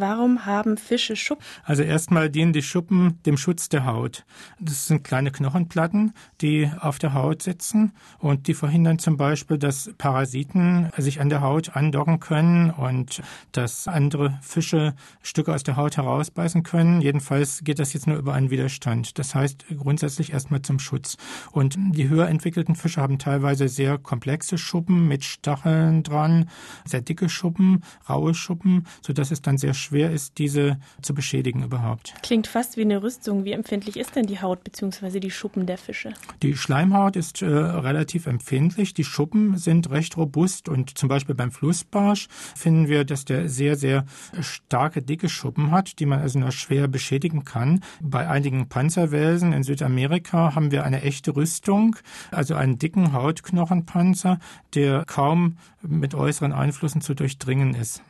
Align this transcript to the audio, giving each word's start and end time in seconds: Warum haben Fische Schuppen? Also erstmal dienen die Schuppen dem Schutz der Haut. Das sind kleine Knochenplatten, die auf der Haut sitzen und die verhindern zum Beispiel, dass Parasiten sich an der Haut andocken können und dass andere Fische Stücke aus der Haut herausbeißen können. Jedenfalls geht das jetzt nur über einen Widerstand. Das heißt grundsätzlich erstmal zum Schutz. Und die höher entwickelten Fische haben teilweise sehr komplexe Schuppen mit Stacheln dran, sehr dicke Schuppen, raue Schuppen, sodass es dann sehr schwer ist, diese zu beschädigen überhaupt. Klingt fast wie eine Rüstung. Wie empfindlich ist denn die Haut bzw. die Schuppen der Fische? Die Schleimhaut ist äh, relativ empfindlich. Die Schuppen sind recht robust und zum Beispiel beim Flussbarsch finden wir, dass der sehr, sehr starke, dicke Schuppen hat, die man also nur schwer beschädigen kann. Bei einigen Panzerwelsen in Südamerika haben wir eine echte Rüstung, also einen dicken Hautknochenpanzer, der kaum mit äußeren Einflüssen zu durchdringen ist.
Warum 0.00 0.46
haben 0.46 0.78
Fische 0.78 1.14
Schuppen? 1.14 1.44
Also 1.62 1.82
erstmal 1.82 2.30
dienen 2.30 2.54
die 2.54 2.62
Schuppen 2.62 3.22
dem 3.26 3.36
Schutz 3.36 3.68
der 3.68 3.84
Haut. 3.84 4.24
Das 4.58 4.86
sind 4.86 5.04
kleine 5.04 5.30
Knochenplatten, 5.30 6.14
die 6.40 6.70
auf 6.80 6.98
der 6.98 7.12
Haut 7.12 7.42
sitzen 7.42 7.92
und 8.18 8.46
die 8.46 8.54
verhindern 8.54 8.98
zum 8.98 9.18
Beispiel, 9.18 9.58
dass 9.58 9.90
Parasiten 9.98 10.88
sich 10.96 11.20
an 11.20 11.28
der 11.28 11.42
Haut 11.42 11.76
andocken 11.76 12.18
können 12.18 12.70
und 12.70 13.20
dass 13.52 13.88
andere 13.88 14.38
Fische 14.40 14.94
Stücke 15.20 15.52
aus 15.52 15.64
der 15.64 15.76
Haut 15.76 15.98
herausbeißen 15.98 16.62
können. 16.62 17.02
Jedenfalls 17.02 17.62
geht 17.62 17.78
das 17.78 17.92
jetzt 17.92 18.06
nur 18.06 18.16
über 18.16 18.32
einen 18.32 18.48
Widerstand. 18.48 19.18
Das 19.18 19.34
heißt 19.34 19.66
grundsätzlich 19.76 20.32
erstmal 20.32 20.62
zum 20.62 20.78
Schutz. 20.78 21.18
Und 21.52 21.76
die 21.78 22.08
höher 22.08 22.26
entwickelten 22.26 22.74
Fische 22.74 23.02
haben 23.02 23.18
teilweise 23.18 23.68
sehr 23.68 23.98
komplexe 23.98 24.56
Schuppen 24.56 25.08
mit 25.08 25.24
Stacheln 25.24 26.02
dran, 26.04 26.48
sehr 26.86 27.02
dicke 27.02 27.28
Schuppen, 27.28 27.84
raue 28.08 28.32
Schuppen, 28.32 28.86
sodass 29.02 29.30
es 29.30 29.42
dann 29.42 29.58
sehr 29.58 29.74
schwer 29.74 29.89
ist, 29.92 30.38
diese 30.38 30.78
zu 31.02 31.14
beschädigen 31.14 31.62
überhaupt. 31.64 32.14
Klingt 32.22 32.46
fast 32.46 32.76
wie 32.76 32.82
eine 32.82 33.02
Rüstung. 33.02 33.44
Wie 33.44 33.52
empfindlich 33.52 33.96
ist 33.96 34.16
denn 34.16 34.26
die 34.26 34.40
Haut 34.40 34.64
bzw. 34.64 35.20
die 35.20 35.30
Schuppen 35.30 35.66
der 35.66 35.78
Fische? 35.78 36.12
Die 36.42 36.56
Schleimhaut 36.56 37.16
ist 37.16 37.42
äh, 37.42 37.46
relativ 37.46 38.26
empfindlich. 38.26 38.94
Die 38.94 39.04
Schuppen 39.04 39.56
sind 39.56 39.90
recht 39.90 40.16
robust 40.16 40.68
und 40.68 40.96
zum 40.96 41.08
Beispiel 41.08 41.34
beim 41.34 41.50
Flussbarsch 41.50 42.28
finden 42.56 42.88
wir, 42.88 43.04
dass 43.04 43.24
der 43.24 43.48
sehr, 43.48 43.76
sehr 43.76 44.04
starke, 44.40 45.02
dicke 45.02 45.28
Schuppen 45.28 45.70
hat, 45.70 45.98
die 45.98 46.06
man 46.06 46.20
also 46.20 46.38
nur 46.38 46.52
schwer 46.52 46.88
beschädigen 46.88 47.44
kann. 47.44 47.80
Bei 48.00 48.28
einigen 48.28 48.68
Panzerwelsen 48.68 49.52
in 49.52 49.62
Südamerika 49.62 50.54
haben 50.54 50.70
wir 50.70 50.84
eine 50.84 51.02
echte 51.02 51.34
Rüstung, 51.36 51.96
also 52.30 52.54
einen 52.54 52.78
dicken 52.78 53.12
Hautknochenpanzer, 53.12 54.38
der 54.74 55.04
kaum 55.04 55.56
mit 55.82 56.14
äußeren 56.14 56.52
Einflüssen 56.52 57.00
zu 57.00 57.14
durchdringen 57.14 57.74
ist. 57.74 58.02